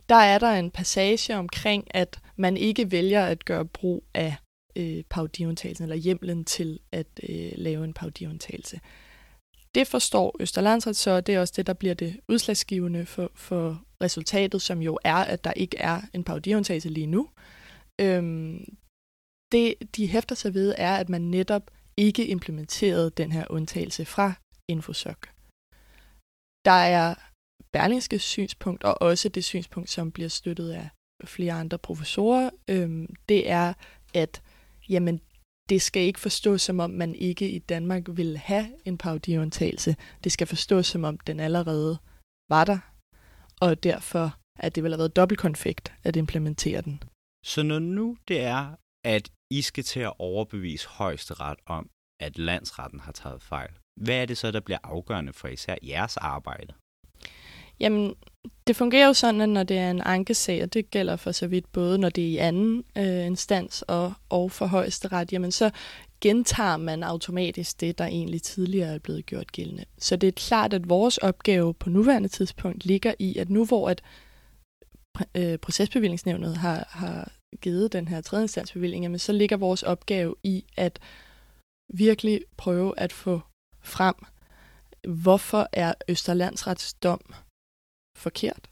der 0.09 0.15
er 0.15 0.39
der 0.39 0.51
en 0.51 0.71
passage 0.71 1.37
omkring, 1.37 1.87
at 1.91 2.21
man 2.37 2.57
ikke 2.57 2.91
vælger 2.91 3.27
at 3.27 3.45
gøre 3.45 3.65
brug 3.65 4.05
af 4.15 4.37
øh, 4.77 5.05
parodiundtagelsen, 5.11 5.85
eller 5.85 5.97
hjemlen 5.97 6.45
til 6.45 6.81
at 6.93 7.07
øh, 7.29 7.53
lave 7.55 7.85
en 7.85 7.95
parodiundtagelse. 7.95 8.81
Det 9.79 9.87
forstår 9.87 10.37
Østerlandsret 10.41 10.97
så, 10.97 11.11
og 11.11 11.27
det 11.27 11.35
er 11.35 11.41
også 11.41 11.55
det, 11.57 11.67
der 11.67 11.73
bliver 11.73 11.95
det 11.95 12.21
udslagsgivende 12.29 13.07
for, 13.07 13.31
for 13.35 13.85
resultatet, 14.03 14.63
som 14.63 14.83
jo 14.83 14.99
er, 15.05 15.15
at 15.15 15.45
der 15.45 15.53
ikke 15.53 15.79
er 15.79 16.01
en 16.15 16.25
parodiundtagelse 16.25 16.89
lige 16.89 17.07
nu. 17.07 17.29
Øhm, 18.01 18.77
det, 19.53 19.75
de 19.97 20.07
hæfter 20.07 20.35
sig 20.35 20.55
ved, 20.55 20.75
er, 20.79 20.97
at 20.97 21.09
man 21.09 21.21
netop 21.21 21.71
ikke 21.97 22.27
implementerede 22.27 23.11
den 23.11 23.33
her 23.33 23.45
undtagelse 23.51 24.05
fra 24.05 24.33
Infosoc. 24.69 25.19
Der 26.65 26.81
er 26.99 27.15
Berlingske 27.73 28.19
synspunkt, 28.19 28.85
og 28.85 29.03
også 29.03 29.29
det 29.29 29.45
synspunkt, 29.45 29.91
som 29.91 30.13
bliver 30.13 30.29
støttet 30.29 30.71
af 30.71 30.89
flere 31.25 31.53
andre 31.53 31.79
professorer, 31.79 32.51
øhm, 32.69 33.15
det 33.29 33.51
er, 33.51 33.75
at 34.15 34.43
jamen, 34.89 35.21
det 35.69 35.83
skal 35.83 36.03
ikke 36.03 36.21
forstås 36.21 36.63
som 36.63 36.81
om, 36.81 36.91
man 36.91 37.15
ikke 37.15 37.51
i 37.51 37.59
Danmark 37.59 38.03
vil 38.09 38.37
have 38.37 38.67
en 38.85 38.99
parodiundtagelse. 38.99 39.97
Det 40.25 40.33
skal 40.33 40.47
forstås 40.47 40.87
som 40.87 41.05
om, 41.05 41.19
den 41.19 41.41
allerede 41.41 41.99
var 42.51 42.65
der, 42.65 42.79
og 43.61 43.83
derfor 43.83 44.39
at 44.59 44.75
det 44.75 44.83
vil 44.83 44.93
have 44.93 44.99
været 44.99 45.17
dobbeltkonfekt 45.17 45.93
at 46.03 46.17
implementere 46.17 46.81
den. 46.81 47.03
Så 47.45 47.63
når 47.63 47.79
nu 47.79 48.17
det 48.29 48.41
er, 48.41 48.75
at 49.05 49.31
I 49.51 49.63
skal 49.63 49.85
til 49.85 50.01
at 50.01 50.13
overbevise 50.19 50.89
højesteret 50.89 51.59
om, 51.67 51.91
at 52.21 52.39
landsretten 52.39 53.01
har 53.01 53.13
taget 53.13 53.43
fejl, 53.43 53.71
hvad 53.97 54.23
er 54.23 54.27
det 54.27 54.39
så, 54.39 54.51
der 54.51 54.61
bliver 54.61 54.79
afgørende 54.83 55.33
for 55.33 55.49
især 55.49 55.77
jeres 55.83 56.17
arbejde? 56.17 56.75
Jamen, 57.81 58.15
det 58.67 58.77
fungerer 58.77 59.07
jo 59.07 59.13
sådan, 59.13 59.41
at 59.41 59.49
når 59.49 59.63
det 59.63 59.79
er 59.79 59.91
en 59.91 60.03
ankesag, 60.05 60.63
og 60.63 60.75
det 60.75 60.91
gælder 60.91 61.17
for 61.17 61.33
så 61.33 61.47
vidt 61.47 61.73
både, 61.73 61.99
når 61.99 62.09
det 62.09 62.25
er 62.25 62.29
i 62.29 62.37
anden 62.37 62.85
øh, 62.99 63.27
instans 63.27 63.83
og, 63.83 64.13
og 64.29 64.51
for 64.51 64.67
højesteret, 64.67 65.33
jamen 65.33 65.53
så 65.53 65.71
gentager 66.21 66.77
man 66.77 67.03
automatisk 67.03 67.81
det, 67.81 67.99
der 67.99 68.05
egentlig 68.07 68.43
tidligere 68.43 68.95
er 68.95 68.99
blevet 68.99 69.27
gjort 69.27 69.53
gældende. 69.53 69.85
Så 69.99 70.17
det 70.17 70.27
er 70.27 70.33
klart, 70.33 70.73
at 70.73 70.89
vores 70.89 71.19
opgave 71.19 71.75
på 71.75 71.91
nuværende 71.91 72.29
tidspunkt 72.29 72.85
ligger 72.85 73.15
i, 73.19 73.39
at 73.39 73.51
nu 73.51 73.65
hvor 73.65 73.89
at 73.89 74.03
øh, 75.35 75.59
procesbevillingsnævnet 75.59 76.57
har, 76.57 76.89
har 76.91 77.33
givet 77.61 77.93
den 77.93 78.09
her 78.09 78.21
tredje 78.21 78.45
instansbevilling, 78.45 79.05
jamen 79.05 79.19
så 79.19 79.33
ligger 79.33 79.57
vores 79.57 79.83
opgave 79.83 80.35
i 80.43 80.65
at 80.77 80.99
virkelig 81.95 82.41
prøve 82.57 82.99
at 82.99 83.13
få 83.13 83.41
frem, 83.83 84.15
hvorfor 85.09 85.69
er 85.73 85.95
Østerlandsrets 86.09 86.95
dom 86.95 87.21
forkert 88.19 88.71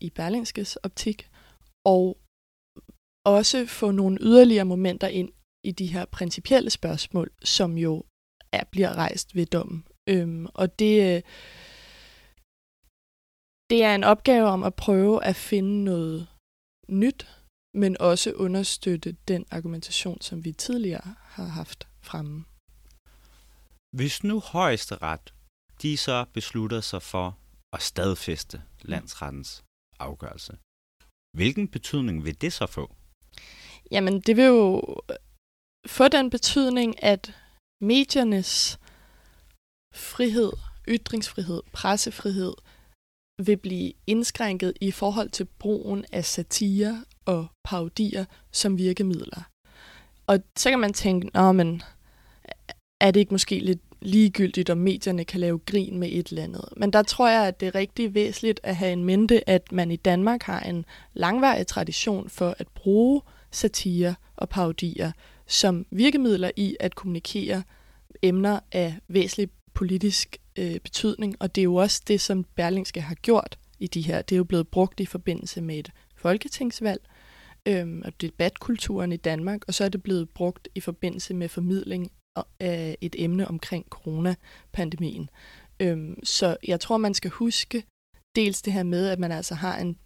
i 0.00 0.10
Berlingskes 0.10 0.76
optik, 0.76 1.30
og 1.84 2.18
også 3.24 3.66
få 3.66 3.90
nogle 3.90 4.18
yderligere 4.20 4.64
momenter 4.64 5.08
ind 5.08 5.32
i 5.64 5.72
de 5.72 5.86
her 5.86 6.04
principielle 6.04 6.70
spørgsmål, 6.70 7.30
som 7.42 7.78
jo 7.78 8.04
er, 8.52 8.64
bliver 8.64 8.92
rejst 8.94 9.34
ved 9.34 9.46
dommen. 9.46 9.86
Øhm, 10.08 10.46
og 10.54 10.78
det, 10.78 11.16
øh, 11.16 11.22
det 13.70 13.84
er 13.84 13.94
en 13.94 14.04
opgave 14.04 14.46
om 14.46 14.62
at 14.62 14.74
prøve 14.74 15.24
at 15.24 15.36
finde 15.36 15.84
noget 15.84 16.28
nyt, 16.88 17.28
men 17.74 17.96
også 18.00 18.32
understøtte 18.32 19.16
den 19.28 19.46
argumentation, 19.50 20.20
som 20.20 20.44
vi 20.44 20.52
tidligere 20.52 21.14
har 21.20 21.46
haft 21.46 21.88
fremme. 22.02 22.44
Hvis 23.96 24.24
nu 24.24 24.40
højesteret, 24.40 25.34
de 25.82 25.96
så 25.96 26.24
beslutter 26.32 26.80
sig 26.80 27.02
for 27.02 27.38
og 27.74 27.82
stadfæste 27.82 28.62
landsrettens 28.82 29.64
afgørelse, 29.98 30.52
hvilken 31.36 31.68
betydning 31.68 32.24
vil 32.24 32.40
det 32.40 32.52
så 32.52 32.66
få? 32.66 32.94
Jamen, 33.90 34.20
det 34.20 34.36
vil 34.36 34.44
jo 34.44 34.82
få 35.86 36.08
den 36.08 36.30
betydning, 36.30 37.02
at 37.02 37.22
mediernes 37.80 38.78
frihed, 39.94 40.52
ytringsfrihed, 40.88 41.60
pressefrihed 41.72 42.54
vil 43.46 43.56
blive 43.56 43.92
indskrænket 44.06 44.72
i 44.80 44.90
forhold 44.90 45.30
til 45.30 45.44
brugen 45.44 46.04
af 46.12 46.24
satire 46.24 47.04
og 47.24 47.46
parodier 47.64 48.24
som 48.52 48.78
virkemidler. 48.78 49.42
Og 50.26 50.36
så 50.56 50.70
kan 50.70 50.80
man 50.80 50.92
tænke, 50.92 51.30
Nå, 51.34 51.52
men 51.52 51.82
er 53.00 53.10
det 53.10 53.20
ikke 53.20 53.34
måske 53.34 53.58
lidt 53.58 53.93
ligegyldigt, 54.04 54.70
om 54.70 54.78
medierne 54.78 55.24
kan 55.24 55.40
lave 55.40 55.58
grin 55.58 55.98
med 55.98 56.08
et 56.12 56.28
eller 56.28 56.42
andet. 56.42 56.68
Men 56.76 56.90
der 56.92 57.02
tror 57.02 57.28
jeg, 57.28 57.46
at 57.46 57.60
det 57.60 57.66
er 57.66 57.74
rigtig 57.74 58.14
væsentligt 58.14 58.60
at 58.62 58.76
have 58.76 58.92
en 58.92 59.04
mente, 59.04 59.48
at 59.50 59.72
man 59.72 59.90
i 59.90 59.96
Danmark 59.96 60.42
har 60.42 60.60
en 60.60 60.84
langvarig 61.14 61.66
tradition 61.66 62.28
for 62.28 62.54
at 62.58 62.68
bruge 62.68 63.22
satire 63.50 64.14
og 64.36 64.48
parodier 64.48 65.12
som 65.46 65.86
virkemidler 65.90 66.50
i 66.56 66.76
at 66.80 66.94
kommunikere 66.94 67.62
emner 68.22 68.60
af 68.72 68.98
væsentlig 69.08 69.48
politisk 69.74 70.36
øh, 70.58 70.80
betydning. 70.80 71.36
Og 71.40 71.54
det 71.54 71.60
er 71.60 71.64
jo 71.64 71.74
også 71.74 72.02
det, 72.08 72.20
som 72.20 72.44
Berlingske 72.56 73.00
har 73.00 73.14
gjort 73.14 73.58
i 73.78 73.86
de 73.86 74.00
her. 74.00 74.22
Det 74.22 74.34
er 74.34 74.36
jo 74.36 74.44
blevet 74.44 74.68
brugt 74.68 75.00
i 75.00 75.06
forbindelse 75.06 75.60
med 75.60 75.78
et 75.78 75.90
folketingsvalg 76.16 77.00
øh, 77.66 78.02
og 78.04 78.20
debatkulturen 78.20 79.12
i 79.12 79.16
Danmark, 79.16 79.60
og 79.68 79.74
så 79.74 79.84
er 79.84 79.88
det 79.88 80.02
blevet 80.02 80.30
brugt 80.30 80.68
i 80.74 80.80
forbindelse 80.80 81.34
med 81.34 81.48
formidling 81.48 82.12
Øh, 82.62 82.94
et 83.00 83.14
emne 83.18 83.48
omkring 83.48 83.86
coronapandemien. 83.90 85.30
Øhm, 85.80 86.24
så 86.24 86.56
jeg 86.66 86.80
tror, 86.80 86.96
man 86.96 87.14
skal 87.14 87.30
huske 87.30 87.84
dels 88.36 88.62
det 88.62 88.72
her 88.72 88.82
med, 88.82 89.08
at 89.08 89.18
man 89.18 89.32
altså 89.32 89.54
har 89.54 89.78
en 89.78 89.96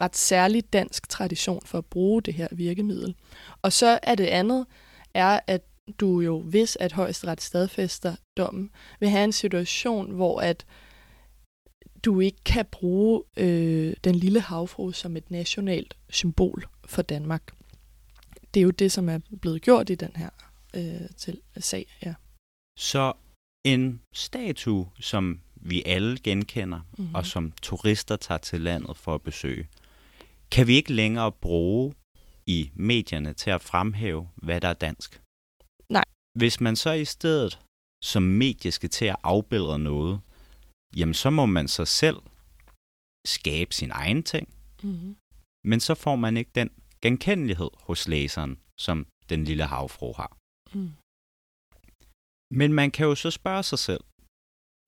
ret 0.00 0.16
særlig 0.16 0.72
dansk 0.72 1.08
tradition 1.08 1.62
for 1.64 1.78
at 1.78 1.86
bruge 1.86 2.22
det 2.22 2.34
her 2.34 2.48
virkemiddel. 2.52 3.14
Og 3.62 3.72
så 3.72 3.98
er 4.02 4.14
det 4.14 4.26
andet, 4.26 4.66
er, 5.14 5.40
at 5.46 5.62
du 6.00 6.20
jo, 6.20 6.40
hvis 6.40 6.76
at 6.80 6.92
højesteret 6.92 7.40
stadfæster 7.40 8.16
dommen, 8.36 8.70
vil 9.00 9.08
have 9.08 9.24
en 9.24 9.32
situation, 9.32 10.10
hvor 10.10 10.40
at 10.40 10.66
du 12.04 12.20
ikke 12.20 12.44
kan 12.44 12.66
bruge 12.66 13.22
øh, 13.36 13.94
den 14.04 14.14
lille 14.14 14.40
havfru 14.40 14.92
som 14.92 15.16
et 15.16 15.30
nationalt 15.30 15.96
symbol 16.08 16.64
for 16.86 17.02
Danmark. 17.02 17.52
Det 18.54 18.60
er 18.60 18.64
jo 18.64 18.70
det, 18.70 18.92
som 18.92 19.08
er 19.08 19.18
blevet 19.40 19.62
gjort 19.62 19.90
i 19.90 19.94
den 19.94 20.12
her 20.16 20.30
øh, 20.76 21.08
til 21.16 21.40
sag. 21.56 21.86
Ja. 22.02 22.14
Så 22.78 23.12
en 23.64 24.02
statue, 24.14 24.90
som 25.00 25.40
vi 25.56 25.82
alle 25.86 26.18
genkender, 26.18 26.80
mm-hmm. 26.98 27.14
og 27.14 27.26
som 27.26 27.52
turister 27.62 28.16
tager 28.16 28.38
til 28.38 28.60
landet 28.60 28.96
for 28.96 29.14
at 29.14 29.22
besøge, 29.22 29.68
kan 30.50 30.66
vi 30.66 30.74
ikke 30.74 30.92
længere 30.92 31.32
bruge 31.32 31.94
i 32.46 32.70
medierne 32.74 33.32
til 33.32 33.50
at 33.50 33.62
fremhæve, 33.62 34.28
hvad 34.36 34.60
der 34.60 34.68
er 34.68 34.72
dansk? 34.72 35.22
Nej. 35.88 36.04
Hvis 36.38 36.60
man 36.60 36.76
så 36.76 36.92
i 36.92 37.04
stedet 37.04 37.58
som 38.02 38.22
medie 38.22 38.72
skal 38.72 38.90
til 38.90 39.04
at 39.04 39.16
afbilde 39.22 39.78
noget, 39.78 40.20
jamen 40.96 41.14
så 41.14 41.30
må 41.30 41.46
man 41.46 41.68
så 41.68 41.84
selv 41.84 42.16
skabe 43.26 43.74
sin 43.74 43.90
egen 43.90 44.22
ting. 44.22 44.48
Mm-hmm. 44.82 45.16
Men 45.64 45.80
så 45.80 45.94
får 45.94 46.16
man 46.16 46.36
ikke 46.36 46.50
den 46.54 46.70
genkendelighed 47.02 47.70
hos 47.76 48.08
læseren, 48.08 48.58
som 48.78 49.06
den 49.28 49.44
lille 49.44 49.64
havfru 49.64 50.12
har. 50.16 50.36
Mm. 50.74 50.92
Men 52.60 52.72
man 52.80 52.90
kan 52.90 53.06
jo 53.10 53.14
så 53.14 53.30
spørge 53.30 53.62
sig 53.62 53.78
selv, 53.88 54.04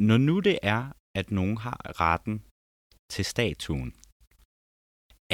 når 0.08 0.18
nu 0.28 0.40
det 0.40 0.58
er, 0.62 0.82
at 1.20 1.30
nogen 1.30 1.56
har 1.56 1.78
retten 2.00 2.36
til 3.12 3.24
statuen, 3.24 3.90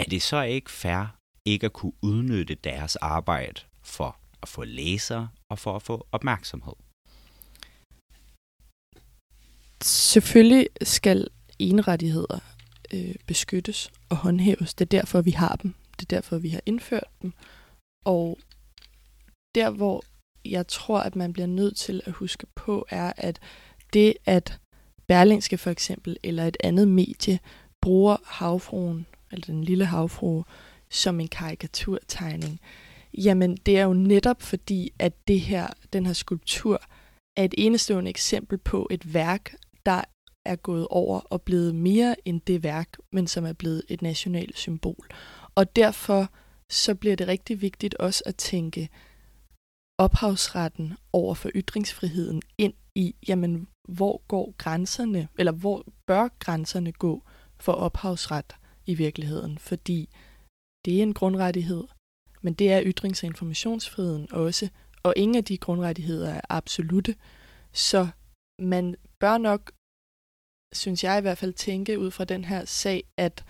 er 0.01 0.07
det 0.13 0.23
så 0.23 0.41
ikke 0.43 0.71
fair 0.71 1.19
ikke 1.53 1.67
at 1.67 1.73
kunne 1.73 1.97
udnytte 2.03 2.55
deres 2.55 2.97
arbejde 2.97 3.61
for 3.97 4.11
at 4.43 4.49
få 4.49 4.65
læsere 4.65 5.29
og 5.51 5.59
for 5.59 5.77
at 5.77 5.83
få 5.83 6.07
opmærksomhed? 6.13 6.77
Selvfølgelig 9.83 10.69
skal 10.83 11.29
enrettigheder 11.59 12.39
øh, 12.95 13.15
beskyttes 13.27 13.91
og 14.11 14.17
håndhæves. 14.17 14.75
Det 14.75 14.85
er 14.85 14.99
derfor, 14.99 15.21
vi 15.23 15.31
har 15.31 15.57
dem. 15.57 15.75
Det 15.97 16.03
er 16.03 16.17
derfor, 16.17 16.39
vi 16.39 16.49
har 16.49 16.63
indført 16.67 17.11
dem. 17.23 17.33
Og 18.05 18.39
der, 19.55 19.71
hvor 19.71 20.05
jeg 20.45 20.67
tror, 20.67 21.01
at 21.01 21.17
man 21.17 21.33
bliver 21.33 21.47
nødt 21.47 21.77
til 21.77 22.03
at 22.07 22.13
huske 22.13 22.47
på, 22.55 22.87
er, 22.91 23.13
at 23.17 23.41
det 23.93 24.15
at 24.25 24.59
Berlingske 25.07 25.59
for 25.59 25.71
eksempel, 25.71 26.17
eller 26.23 26.45
et 26.45 26.57
andet 26.61 26.89
medie, 26.89 27.39
bruger 27.81 28.17
havfruen, 28.25 29.07
eller 29.33 29.47
den 29.47 29.65
lille 29.65 29.85
havfrue, 29.85 30.45
som 30.91 31.21
en 31.21 31.29
karikaturtegning, 31.29 32.61
jamen 33.15 33.57
det 33.57 33.79
er 33.79 33.85
jo 33.85 33.93
netop 33.93 34.43
fordi, 34.43 34.93
at 34.99 35.29
det 35.29 35.41
her, 35.41 35.67
den 35.93 36.07
her 36.07 36.13
skulptur 36.13 36.83
er 37.37 37.45
et 37.45 37.55
enestående 37.59 38.11
eksempel 38.11 38.59
på 38.59 38.89
et 38.91 39.15
værk, 39.15 39.55
der 39.87 40.05
er 40.45 40.57
gået 40.57 40.87
over 40.91 41.21
og 41.21 41.43
blevet 41.43 41.75
mere 41.75 42.17
end 42.25 42.41
det 42.41 42.63
værk, 42.63 42.97
men 43.13 43.27
som 43.27 43.45
er 43.45 43.53
blevet 43.53 43.83
et 43.89 44.03
nationalt 44.03 44.59
symbol. 44.59 45.07
Og 45.55 45.77
derfor 45.77 46.31
så 46.71 46.95
bliver 46.95 47.17
det 47.17 47.29
rigtig 47.29 47.63
vigtigt 47.63 47.95
også 47.95 48.23
at 48.27 48.37
tænke 48.37 48.89
ophavsretten 49.99 50.95
over 51.13 51.35
for 51.35 51.51
ytringsfriheden 51.55 52.43
ind 52.59 52.75
i, 52.95 53.15
jamen, 53.29 53.69
hvor 53.89 54.23
går 54.29 54.55
grænserne, 54.59 55.29
eller 55.39 55.53
hvor 55.53 55.85
bør 56.07 56.29
grænserne 56.39 56.93
gå 56.93 57.23
for 57.61 57.73
ophavsret 57.73 58.57
i 58.87 58.95
virkeligheden? 58.95 59.59
Fordi 59.59 60.09
det 60.85 60.99
er 60.99 61.03
en 61.03 61.15
grundrettighed, 61.15 61.85
men 62.43 62.55
det 62.55 62.73
er 62.73 62.83
ytrings- 62.83 63.23
og 63.23 63.27
informationsfriheden 63.27 64.33
også, 64.33 64.69
og 65.03 65.15
ingen 65.17 65.37
af 65.37 65.45
de 65.45 65.59
grundrettigheder 65.59 66.31
er 66.31 66.41
absolute. 66.49 67.15
Så 67.73 68.09
man 68.59 68.97
bør 69.21 69.39
nok, 69.39 69.73
synes 70.75 71.05
jeg 71.05 71.19
i 71.19 71.21
hvert 71.21 71.39
fald, 71.39 71.53
tænke 71.53 71.99
ud 71.99 72.11
fra 72.11 72.25
den 72.25 72.45
her 72.45 72.65
sag, 72.65 73.05
at 73.17 73.45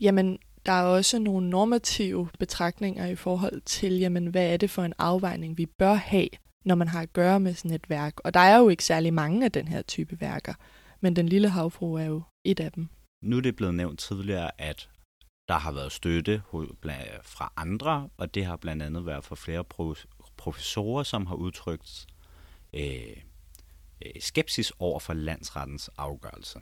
jamen, 0.00 0.38
der 0.66 0.72
er 0.72 0.82
også 0.82 1.18
nogle 1.18 1.50
normative 1.50 2.28
betragtninger 2.38 3.06
i 3.06 3.14
forhold 3.14 3.60
til, 3.60 3.98
jamen, 3.98 4.26
hvad 4.26 4.52
er 4.52 4.56
det 4.56 4.70
for 4.70 4.82
en 4.82 4.94
afvejning, 4.98 5.58
vi 5.58 5.66
bør 5.66 5.94
have, 5.94 6.28
når 6.64 6.74
man 6.74 6.88
har 6.88 7.02
at 7.02 7.12
gøre 7.12 7.40
med 7.40 7.54
sådan 7.54 7.70
et 7.70 7.90
værk. 7.90 8.20
Og 8.24 8.34
der 8.34 8.40
er 8.40 8.58
jo 8.58 8.68
ikke 8.68 8.84
særlig 8.84 9.14
mange 9.14 9.44
af 9.44 9.52
den 9.52 9.68
her 9.68 9.82
type 9.82 10.20
værker, 10.20 10.54
men 11.00 11.16
Den 11.16 11.28
Lille 11.28 11.48
Havfru 11.48 11.94
er 11.94 12.04
jo 12.04 12.22
et 12.44 12.60
af 12.60 12.72
dem. 12.72 12.88
Nu 13.22 13.36
er 13.36 13.40
det 13.40 13.56
blevet 13.56 13.74
nævnt 13.74 14.00
tidligere, 14.00 14.50
at 14.60 14.88
der 15.48 15.58
har 15.58 15.72
været 15.72 15.92
støtte 15.92 16.42
fra 17.22 17.52
andre, 17.56 18.08
og 18.16 18.34
det 18.34 18.44
har 18.44 18.56
blandt 18.56 18.82
andet 18.82 19.06
været 19.06 19.24
fra 19.24 19.36
flere 19.36 19.64
professorer, 20.36 21.02
som 21.02 21.26
har 21.26 21.34
udtrykt 21.34 22.06
øh, 22.74 23.16
øh, 24.06 24.12
skepsis 24.20 24.72
over 24.78 25.00
for 25.00 25.12
landsrettens 25.12 25.90
afgørelse. 25.98 26.58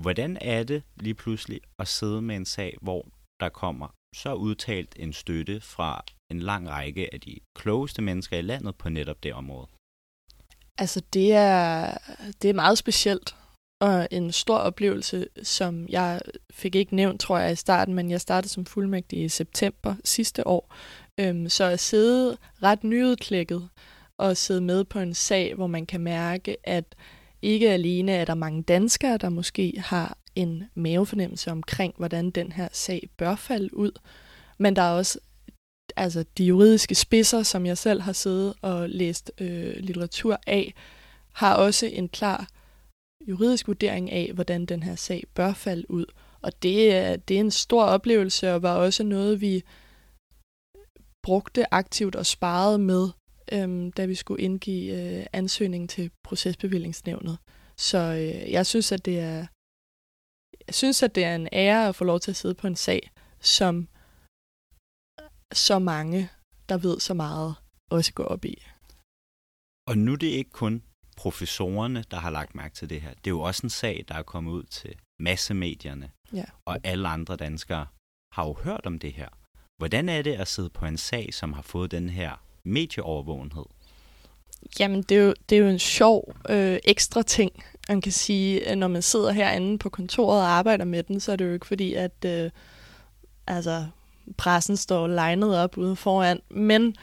Hvordan 0.00 0.38
er 0.40 0.62
det 0.62 0.82
lige 0.96 1.14
pludselig 1.14 1.60
at 1.78 1.88
sidde 1.88 2.22
med 2.22 2.36
en 2.36 2.44
sag, 2.44 2.76
hvor 2.82 3.08
der 3.40 3.48
kommer 3.48 3.88
så 4.16 4.34
udtalt 4.34 4.96
en 4.98 5.12
støtte 5.12 5.60
fra 5.60 6.04
en 6.30 6.40
lang 6.40 6.68
række 6.68 7.14
af 7.14 7.20
de 7.20 7.38
klogeste 7.58 8.02
mennesker 8.02 8.38
i 8.38 8.42
landet 8.42 8.76
på 8.76 8.88
netop 8.88 9.22
det 9.22 9.34
område? 9.34 9.66
Altså, 10.78 11.02
det 11.12 11.32
er, 11.32 11.98
det 12.42 12.50
er 12.50 12.54
meget 12.54 12.78
specielt, 12.78 13.36
og 13.80 14.08
en 14.10 14.32
stor 14.32 14.56
oplevelse, 14.56 15.28
som 15.42 15.88
jeg 15.88 16.20
fik 16.50 16.74
ikke 16.74 16.96
nævnt, 16.96 17.20
tror 17.20 17.38
jeg, 17.38 17.52
i 17.52 17.56
starten, 17.56 17.94
men 17.94 18.10
jeg 18.10 18.20
startede 18.20 18.52
som 18.52 18.66
fuldmægtig 18.66 19.24
i 19.24 19.28
september 19.28 19.94
sidste 20.04 20.46
år. 20.46 20.74
Øhm, 21.20 21.48
så 21.48 21.64
at 21.64 21.80
sidde 21.80 22.36
ret 22.62 22.84
nyudklækket 22.84 23.68
og 24.18 24.36
sidde 24.36 24.60
med 24.60 24.84
på 24.84 24.98
en 24.98 25.14
sag, 25.14 25.54
hvor 25.54 25.66
man 25.66 25.86
kan 25.86 26.00
mærke, 26.00 26.56
at 26.64 26.84
ikke 27.44 27.70
alene 27.70 28.12
er 28.12 28.24
der 28.24 28.34
mange 28.34 28.62
danskere, 28.62 29.16
der 29.16 29.28
måske 29.28 29.74
har 29.78 30.18
en 30.34 30.64
mavefornemmelse 30.74 31.50
omkring, 31.50 31.94
hvordan 31.96 32.30
den 32.30 32.52
her 32.52 32.68
sag 32.72 33.08
bør 33.16 33.34
falde 33.34 33.76
ud, 33.76 33.92
men 34.58 34.76
der 34.76 34.82
er 34.82 34.90
også 34.90 35.18
altså 35.96 36.24
de 36.38 36.44
juridiske 36.44 36.94
spidser, 36.94 37.42
som 37.42 37.66
jeg 37.66 37.78
selv 37.78 38.00
har 38.00 38.12
siddet 38.12 38.54
og 38.62 38.88
læst 38.88 39.32
øh, 39.40 39.76
litteratur 39.76 40.40
af, 40.46 40.74
har 41.32 41.54
også 41.54 41.86
en 41.86 42.08
klar 42.08 42.48
juridisk 43.28 43.66
vurdering 43.66 44.10
af, 44.12 44.30
hvordan 44.34 44.66
den 44.66 44.82
her 44.82 44.96
sag 44.96 45.24
bør 45.34 45.52
falde 45.52 45.90
ud. 45.90 46.06
Og 46.42 46.62
det 46.62 46.94
er, 46.94 47.16
det 47.16 47.36
er 47.36 47.40
en 47.40 47.50
stor 47.50 47.84
oplevelse, 47.84 48.54
og 48.54 48.62
var 48.62 48.76
også 48.76 49.04
noget, 49.04 49.40
vi 49.40 49.62
brugte 51.22 51.74
aktivt 51.74 52.16
og 52.16 52.26
sparede 52.26 52.78
med, 52.78 53.08
øhm, 53.52 53.92
da 53.92 54.06
vi 54.06 54.14
skulle 54.14 54.42
indgive 54.42 55.18
øh, 55.18 55.26
ansøgningen 55.32 55.88
til 55.88 56.10
procesbevillingsnævnet. 56.24 57.38
Så 57.76 57.98
øh, 57.98 58.52
jeg 58.52 58.66
synes, 58.66 58.92
at 58.92 59.04
det 59.04 59.20
er 59.20 59.46
jeg 60.66 60.74
synes, 60.74 61.02
at 61.02 61.14
det 61.14 61.24
er 61.24 61.34
en 61.34 61.48
ære 61.52 61.88
at 61.88 61.96
få 61.96 62.04
lov 62.04 62.20
til 62.20 62.30
at 62.30 62.36
sidde 62.36 62.54
på 62.54 62.66
en 62.66 62.76
sag, 62.76 63.10
som 63.40 63.88
så 65.52 65.78
mange, 65.78 66.30
der 66.68 66.78
ved 66.78 67.00
så 67.00 67.14
meget, 67.14 67.54
også 67.90 68.12
går 68.12 68.24
op 68.24 68.44
i. 68.44 68.56
Og 69.88 69.98
nu 69.98 70.12
er 70.12 70.16
det 70.16 70.26
ikke 70.26 70.50
kun 70.50 70.82
professorerne, 71.16 72.04
der 72.10 72.16
har 72.16 72.30
lagt 72.30 72.54
mærke 72.54 72.74
til 72.74 72.90
det 72.90 73.00
her. 73.00 73.10
Det 73.14 73.26
er 73.26 73.30
jo 73.30 73.40
også 73.40 73.66
en 73.66 73.70
sag, 73.70 74.04
der 74.08 74.14
er 74.14 74.22
kommet 74.22 74.52
ud 74.52 74.62
til 74.62 74.94
massemedierne, 75.20 76.10
ja. 76.32 76.44
og 76.64 76.78
alle 76.84 77.08
andre 77.08 77.36
danskere 77.36 77.86
har 78.32 78.46
jo 78.46 78.52
hørt 78.52 78.86
om 78.86 78.98
det 78.98 79.12
her. 79.12 79.28
Hvordan 79.78 80.08
er 80.08 80.22
det 80.22 80.32
at 80.32 80.48
sidde 80.48 80.70
på 80.70 80.86
en 80.86 80.96
sag, 80.96 81.34
som 81.34 81.52
har 81.52 81.62
fået 81.62 81.90
den 81.90 82.08
her 82.08 82.43
medieovervågenhed? 82.64 83.64
Jamen, 84.80 85.02
det 85.02 85.16
er 85.16 85.22
jo, 85.22 85.34
det 85.48 85.58
er 85.58 85.62
jo 85.62 85.68
en 85.68 85.78
sjov 85.78 86.34
øh, 86.48 86.78
ekstra 86.84 87.22
ting. 87.22 87.64
Man 87.88 88.00
kan 88.00 88.12
sige, 88.12 88.66
at 88.68 88.78
når 88.78 88.88
man 88.88 89.02
sidder 89.02 89.32
herinde 89.32 89.78
på 89.78 89.88
kontoret 89.88 90.40
og 90.40 90.48
arbejder 90.48 90.84
med 90.84 91.02
den, 91.02 91.20
så 91.20 91.32
er 91.32 91.36
det 91.36 91.46
jo 91.46 91.52
ikke 91.52 91.66
fordi, 91.66 91.94
at 91.94 92.24
øh, 92.26 92.50
altså, 93.46 93.86
pressen 94.36 94.76
står 94.76 95.06
legnet 95.06 95.58
op 95.58 95.76
ude 95.76 95.96
foran. 95.96 96.40
Men 96.50 96.96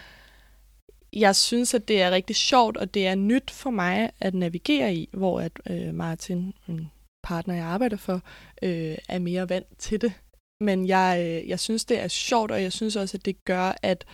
jeg 1.13 1.36
synes, 1.36 1.74
at 1.74 1.88
det 1.88 2.02
er 2.02 2.12
rigtig 2.12 2.36
sjovt, 2.36 2.78
og 2.78 2.93
det 2.93 3.08
er 3.08 3.15
nyt 3.15 3.52
for 3.52 3.69
mig 3.69 4.12
at 4.19 4.34
navigere 4.34 4.95
i, 4.95 5.10
hvor 5.13 5.41
at 5.41 5.52
øh, 5.69 5.93
Martin, 5.93 6.54
en 6.67 6.91
partner, 7.24 7.56
jeg 7.56 7.65
arbejder 7.65 7.97
for, 7.97 8.21
øh, 8.62 8.97
er 9.10 9.19
mere 9.19 9.50
vant 9.50 9.78
til 9.80 10.02
det. 10.02 10.13
Men 10.60 10.88
jeg, 10.88 11.17
øh, 11.19 11.50
jeg 11.50 11.60
synes, 11.60 11.86
det 11.86 12.00
er 12.00 12.08
sjovt, 12.08 12.52
og 12.52 12.62
jeg 12.62 12.71
synes 12.71 12.95
også, 12.95 13.17
at 13.17 13.26
det 13.26 13.45
gør, 13.45 13.74
at 13.82 14.06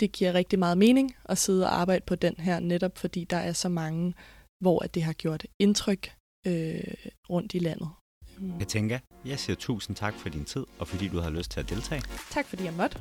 det 0.00 0.12
giver 0.12 0.32
rigtig 0.32 0.58
meget 0.58 0.78
mening 0.78 1.14
at 1.24 1.38
sidde 1.38 1.66
og 1.66 1.80
arbejde 1.80 2.04
på 2.06 2.14
den 2.14 2.34
her, 2.38 2.60
netop 2.60 2.98
fordi 2.98 3.24
der 3.24 3.36
er 3.36 3.52
så 3.52 3.68
mange, 3.68 4.14
hvor 4.60 4.84
at 4.84 4.94
det 4.94 5.02
har 5.02 5.12
gjort 5.12 5.46
indtryk 5.58 6.12
øh, 6.46 6.80
rundt 7.30 7.54
i 7.54 7.58
landet. 7.58 7.88
Jeg 8.58 8.68
tænker, 8.68 8.98
jeg 9.24 9.38
siger 9.38 9.56
tusind 9.56 9.96
tak 9.96 10.14
for 10.14 10.28
din 10.28 10.44
tid, 10.44 10.66
og 10.78 10.88
fordi 10.88 11.08
du 11.08 11.20
har 11.20 11.30
lyst 11.30 11.50
til 11.50 11.60
at 11.60 11.70
deltage. 11.70 12.02
Tak 12.30 12.46
fordi 12.46 12.64
jeg 12.64 12.72
måtte. 12.72 12.98